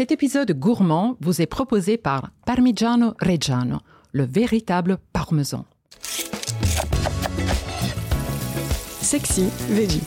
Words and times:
Cet 0.00 0.12
épisode 0.12 0.52
gourmand 0.52 1.18
vous 1.20 1.42
est 1.42 1.46
proposé 1.46 1.98
par 1.98 2.30
Parmigiano 2.46 3.12
Reggiano, 3.20 3.80
le 4.12 4.24
véritable 4.24 4.96
parmesan. 5.12 5.66
Sexy 9.02 9.50
Veggie, 9.68 10.00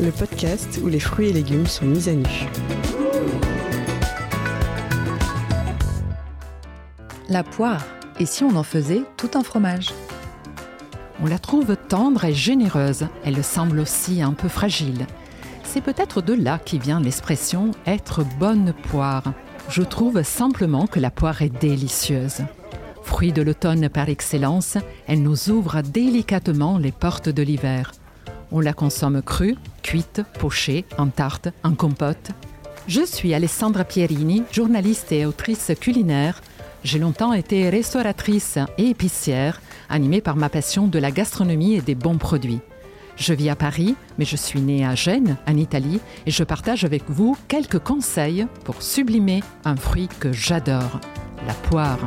le 0.00 0.10
podcast 0.10 0.80
où 0.82 0.88
les 0.88 0.98
fruits 0.98 1.28
et 1.28 1.32
légumes 1.32 1.68
sont 1.68 1.84
mis 1.84 2.08
à 2.08 2.14
nu. 2.14 2.48
La 7.28 7.44
poire, 7.44 7.86
et 8.18 8.26
si 8.26 8.42
on 8.42 8.56
en 8.56 8.64
faisait 8.64 9.04
tout 9.16 9.30
un 9.34 9.44
fromage? 9.44 9.90
On 11.22 11.26
la 11.26 11.38
trouve 11.38 11.76
tendre 11.76 12.24
et 12.24 12.34
généreuse, 12.34 13.06
elle 13.22 13.44
semble 13.44 13.78
aussi 13.78 14.20
un 14.20 14.32
peu 14.32 14.48
fragile. 14.48 15.06
C'est 15.70 15.82
peut-être 15.82 16.22
de 16.22 16.32
là 16.32 16.58
qui 16.58 16.78
vient 16.78 16.98
l'expression 16.98 17.72
être 17.86 18.24
bonne 18.38 18.72
poire. 18.90 19.34
Je 19.68 19.82
trouve 19.82 20.22
simplement 20.22 20.86
que 20.86 20.98
la 20.98 21.10
poire 21.10 21.42
est 21.42 21.50
délicieuse. 21.60 22.40
Fruit 23.02 23.32
de 23.32 23.42
l'automne 23.42 23.90
par 23.90 24.08
excellence, 24.08 24.78
elle 25.06 25.22
nous 25.22 25.50
ouvre 25.50 25.82
délicatement 25.82 26.78
les 26.78 26.90
portes 26.90 27.28
de 27.28 27.42
l'hiver. 27.42 27.92
On 28.50 28.60
la 28.60 28.72
consomme 28.72 29.20
crue, 29.20 29.56
cuite, 29.82 30.22
pochée, 30.38 30.86
en 30.96 31.08
tarte, 31.08 31.48
en 31.62 31.74
compote. 31.74 32.30
Je 32.86 33.04
suis 33.04 33.34
Alessandra 33.34 33.84
Pierini, 33.84 34.44
journaliste 34.50 35.12
et 35.12 35.26
autrice 35.26 35.72
culinaire. 35.78 36.40
J'ai 36.82 36.98
longtemps 36.98 37.34
été 37.34 37.68
restauratrice 37.68 38.56
et 38.78 38.88
épicière, 38.88 39.60
animée 39.90 40.22
par 40.22 40.36
ma 40.36 40.48
passion 40.48 40.86
de 40.86 40.98
la 40.98 41.10
gastronomie 41.10 41.74
et 41.74 41.82
des 41.82 41.94
bons 41.94 42.16
produits. 42.16 42.60
Je 43.18 43.34
vis 43.34 43.50
à 43.50 43.56
Paris, 43.56 43.96
mais 44.16 44.24
je 44.24 44.36
suis 44.36 44.60
née 44.60 44.86
à 44.86 44.94
Gênes, 44.94 45.36
en 45.48 45.56
Italie, 45.56 46.00
et 46.24 46.30
je 46.30 46.44
partage 46.44 46.84
avec 46.84 47.02
vous 47.08 47.36
quelques 47.48 47.80
conseils 47.80 48.46
pour 48.64 48.80
sublimer 48.80 49.42
un 49.64 49.74
fruit 49.74 50.08
que 50.20 50.32
j'adore, 50.32 51.00
la 51.46 51.54
poire. 51.54 51.98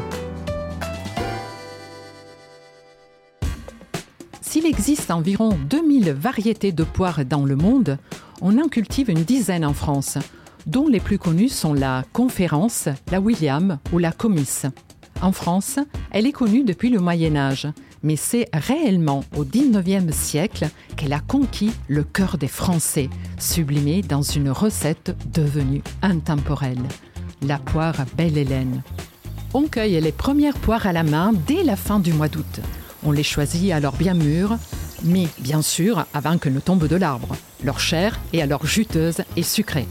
S'il 4.39 4.65
existe 4.65 5.11
environ 5.11 5.57
2000 5.69 6.11
variétés 6.11 6.71
de 6.71 6.83
poires 6.83 7.25
dans 7.25 7.45
le 7.45 7.57
monde, 7.57 7.97
on 8.41 8.57
en 8.57 8.69
cultive 8.69 9.09
une 9.09 9.23
dizaine 9.23 9.65
en 9.65 9.73
France, 9.73 10.17
dont 10.65 10.87
les 10.87 10.99
plus 11.01 11.17
connues 11.17 11.49
sont 11.49 11.73
la 11.73 12.03
Conférence, 12.13 12.87
la 13.11 13.19
William 13.19 13.79
ou 13.91 13.97
la 13.97 14.13
Comice. 14.13 14.65
En 15.21 15.31
France, 15.31 15.77
elle 16.11 16.25
est 16.25 16.31
connue 16.31 16.63
depuis 16.63 16.89
le 16.89 16.99
Moyen 16.99 17.35
Âge, 17.35 17.67
mais 18.01 18.15
c'est 18.15 18.49
réellement 18.53 19.23
au 19.37 19.45
XIXe 19.45 20.11
siècle 20.11 20.67
qu'elle 20.95 21.13
a 21.13 21.19
conquis 21.19 21.71
le 21.87 22.03
cœur 22.03 22.39
des 22.39 22.47
Français, 22.47 23.09
sublimée 23.37 24.01
dans 24.01 24.23
une 24.23 24.49
recette 24.49 25.15
devenue 25.31 25.83
intemporelle, 26.01 26.81
la 27.43 27.59
poire 27.59 27.95
Belle 28.17 28.37
Hélène. 28.37 28.81
On 29.53 29.67
cueille 29.67 30.01
les 30.01 30.11
premières 30.11 30.57
poires 30.57 30.87
à 30.87 30.93
la 30.93 31.03
main 31.03 31.33
dès 31.45 31.63
la 31.63 31.75
fin 31.75 31.99
du 31.99 32.13
mois 32.13 32.29
d'août. 32.29 32.61
On 33.03 33.11
les 33.11 33.23
choisit 33.23 33.71
alors 33.71 33.93
bien 33.93 34.15
mûres, 34.15 34.57
mais 35.03 35.27
bien 35.39 35.61
sûr 35.61 36.05
avant 36.15 36.39
qu'elles 36.39 36.53
ne 36.53 36.59
tombent 36.59 36.87
de 36.87 36.95
l'arbre. 36.95 37.35
Leur 37.63 37.79
chair 37.79 38.19
est 38.33 38.41
alors 38.41 38.65
juteuse 38.65 39.21
et 39.35 39.43
sucrée. 39.43 39.87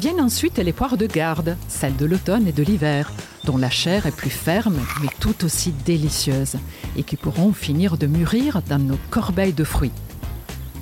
Viennent 0.00 0.22
ensuite 0.22 0.56
les 0.56 0.72
poires 0.72 0.96
de 0.96 1.04
garde, 1.04 1.58
celles 1.68 1.96
de 1.96 2.06
l'automne 2.06 2.48
et 2.48 2.52
de 2.52 2.62
l'hiver, 2.62 3.12
dont 3.44 3.58
la 3.58 3.68
chair 3.68 4.06
est 4.06 4.16
plus 4.16 4.30
ferme 4.30 4.78
mais 5.02 5.10
tout 5.20 5.44
aussi 5.44 5.72
délicieuse, 5.84 6.56
et 6.96 7.02
qui 7.02 7.16
pourront 7.16 7.52
finir 7.52 7.98
de 7.98 8.06
mûrir 8.06 8.62
dans 8.66 8.78
nos 8.78 8.96
corbeilles 9.10 9.52
de 9.52 9.62
fruits. 9.62 9.92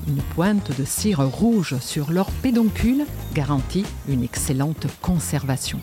Une 0.07 0.23
pointe 0.23 0.71
de 0.79 0.85
cire 0.85 1.27
rouge 1.27 1.75
sur 1.81 2.13
leur 2.13 2.31
pédoncule 2.31 3.07
garantit 3.35 3.87
une 4.09 4.23
excellente 4.23 4.87
conservation. 5.03 5.81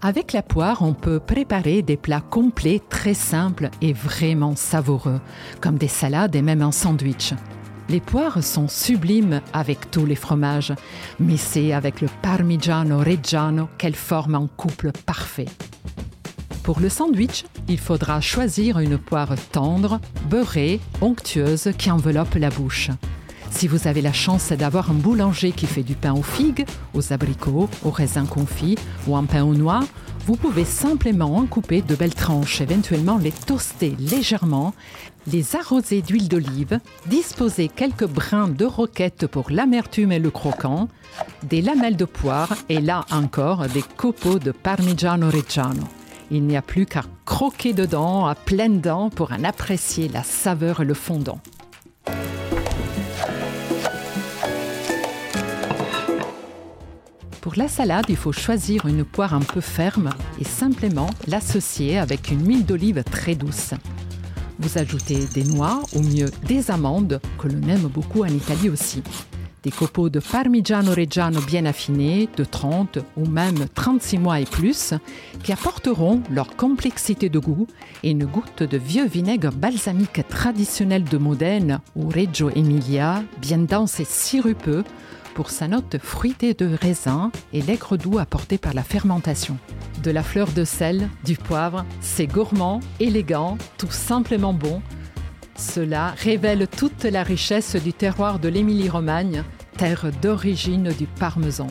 Avec 0.00 0.32
la 0.32 0.42
poire, 0.42 0.82
on 0.82 0.94
peut 0.94 1.18
préparer 1.18 1.82
des 1.82 1.96
plats 1.96 2.20
complets 2.20 2.80
très 2.88 3.14
simples 3.14 3.70
et 3.82 3.92
vraiment 3.92 4.54
savoureux, 4.54 5.20
comme 5.60 5.76
des 5.76 5.88
salades 5.88 6.36
et 6.36 6.42
même 6.42 6.62
un 6.62 6.70
sandwich. 6.70 7.34
Les 7.88 8.00
poires 8.00 8.44
sont 8.44 8.68
sublimes 8.68 9.40
avec 9.52 9.90
tous 9.90 10.06
les 10.06 10.14
fromages, 10.14 10.72
mais 11.18 11.36
c'est 11.36 11.72
avec 11.72 12.00
le 12.00 12.08
Parmigiano 12.22 12.98
Reggiano 12.98 13.68
qu'elles 13.76 13.96
forment 13.96 14.36
un 14.36 14.46
couple 14.46 14.92
parfait. 15.04 15.46
Pour 16.62 16.78
le 16.80 16.90
sandwich, 16.90 17.44
il 17.66 17.78
faudra 17.78 18.20
choisir 18.20 18.78
une 18.78 18.98
poire 18.98 19.34
tendre, 19.50 20.00
beurrée, 20.28 20.80
onctueuse 21.00 21.72
qui 21.76 21.90
enveloppe 21.90 22.34
la 22.34 22.50
bouche. 22.50 22.90
Si 23.50 23.66
vous 23.66 23.88
avez 23.88 24.02
la 24.02 24.12
chance 24.12 24.52
d'avoir 24.52 24.90
un 24.90 24.94
boulanger 24.94 25.52
qui 25.52 25.66
fait 25.66 25.82
du 25.82 25.94
pain 25.94 26.12
aux 26.12 26.22
figues, 26.22 26.66
aux 26.94 27.12
abricots, 27.12 27.68
aux 27.84 27.90
raisins 27.90 28.26
confits 28.26 28.76
ou 29.06 29.16
un 29.16 29.24
pain 29.24 29.42
aux 29.42 29.54
noix, 29.54 29.80
vous 30.26 30.36
pouvez 30.36 30.64
simplement 30.64 31.36
en 31.36 31.46
couper 31.46 31.80
de 31.80 31.94
belles 31.94 32.14
tranches, 32.14 32.60
éventuellement 32.60 33.18
les 33.18 33.32
toaster 33.32 33.96
légèrement, 33.98 34.74
les 35.26 35.56
arroser 35.56 36.02
d'huile 36.02 36.28
d'olive, 36.28 36.80
disposer 37.06 37.68
quelques 37.68 38.06
brins 38.06 38.48
de 38.48 38.64
roquette 38.64 39.26
pour 39.26 39.50
l'amertume 39.50 40.12
et 40.12 40.18
le 40.18 40.30
croquant, 40.30 40.88
des 41.42 41.62
lamelles 41.62 41.96
de 41.96 42.04
poire 42.04 42.54
et 42.68 42.80
là 42.80 43.06
encore 43.10 43.66
des 43.68 43.84
copeaux 43.96 44.38
de 44.38 44.52
Parmigiano 44.52 45.30
Reggiano. 45.30 45.84
Il 46.30 46.44
n'y 46.44 46.58
a 46.58 46.62
plus 46.62 46.84
qu'à 46.84 47.04
croquer 47.24 47.72
dedans 47.72 48.26
à 48.26 48.34
pleines 48.34 48.82
dents 48.82 49.08
pour 49.08 49.32
en 49.32 49.44
apprécier 49.44 50.08
la 50.08 50.22
saveur 50.22 50.82
et 50.82 50.84
le 50.84 50.94
fondant. 50.94 51.40
Pour 57.40 57.54
la 57.56 57.68
salade, 57.68 58.06
il 58.08 58.16
faut 58.16 58.32
choisir 58.32 58.86
une 58.86 59.04
poire 59.04 59.32
un 59.32 59.40
peu 59.40 59.60
ferme 59.60 60.10
et 60.40 60.44
simplement 60.44 61.08
l'associer 61.28 61.98
avec 61.98 62.30
une 62.30 62.46
huile 62.46 62.66
d'olive 62.66 63.04
très 63.04 63.36
douce. 63.36 63.74
Vous 64.58 64.76
ajoutez 64.76 65.26
des 65.34 65.44
noix, 65.44 65.82
ou 65.94 66.02
mieux 66.02 66.30
des 66.46 66.70
amandes, 66.70 67.20
que 67.38 67.46
l'on 67.46 67.68
aime 67.68 67.86
beaucoup 67.86 68.24
en 68.24 68.28
Italie 68.28 68.68
aussi. 68.68 69.02
Des 69.62 69.70
copeaux 69.72 70.08
de 70.08 70.20
Parmigiano 70.20 70.92
Reggiano 70.92 71.40
bien 71.40 71.64
affinés, 71.64 72.28
de 72.36 72.44
30 72.44 72.98
ou 73.16 73.26
même 73.26 73.66
36 73.74 74.18
mois 74.18 74.40
et 74.40 74.44
plus, 74.44 74.94
qui 75.42 75.52
apporteront 75.52 76.22
leur 76.30 76.54
complexité 76.56 77.28
de 77.28 77.38
goût 77.38 77.66
et 78.04 78.10
une 78.10 78.24
goutte 78.24 78.62
de 78.62 78.78
vieux 78.78 79.06
vinaigre 79.06 79.50
balsamique 79.50 80.26
traditionnel 80.28 81.04
de 81.04 81.18
Modène 81.18 81.80
ou 81.96 82.08
Reggio 82.08 82.50
Emilia, 82.50 83.24
bien 83.40 83.58
dense 83.58 83.98
et 83.98 84.04
sirupeux, 84.04 84.84
pour 85.34 85.50
sa 85.50 85.68
note 85.68 85.98
fruitée 86.02 86.54
de 86.54 86.68
raisin 86.80 87.30
et 87.52 87.62
l'aigre 87.62 87.96
doux 87.96 88.18
apporté 88.18 88.58
par 88.58 88.74
la 88.74 88.82
fermentation. 88.82 89.56
De 90.02 90.10
la 90.10 90.22
fleur 90.22 90.50
de 90.52 90.64
sel, 90.64 91.08
du 91.24 91.36
poivre, 91.36 91.84
c'est 92.00 92.26
gourmand, 92.26 92.80
élégant, 93.00 93.58
tout 93.76 93.90
simplement 93.90 94.52
bon. 94.52 94.82
Cela 95.58 96.14
révèle 96.16 96.68
toute 96.68 97.02
la 97.02 97.24
richesse 97.24 97.74
du 97.74 97.92
terroir 97.92 98.38
de 98.38 98.48
l'Émilie-Romagne, 98.48 99.42
terre 99.76 100.06
d'origine 100.22 100.92
du 100.92 101.06
parmesan. 101.06 101.66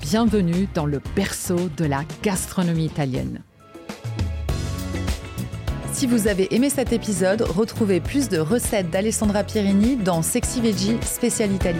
Bienvenue 0.00 0.66
dans 0.72 0.86
le 0.86 1.00
berceau 1.14 1.68
de 1.76 1.84
la 1.84 2.04
gastronomie 2.22 2.86
italienne. 2.86 3.42
Si 5.92 6.06
vous 6.06 6.26
avez 6.26 6.54
aimé 6.54 6.70
cet 6.70 6.94
épisode, 6.94 7.42
retrouvez 7.42 8.00
plus 8.00 8.30
de 8.30 8.38
recettes 8.38 8.90
d'Alessandra 8.90 9.44
Pierini 9.44 9.96
dans 9.96 10.22
Sexy 10.22 10.62
Veggie 10.62 10.96
Spécial 11.02 11.52
Italie. 11.52 11.78